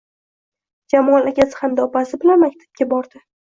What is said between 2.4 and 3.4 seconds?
maktabga bordi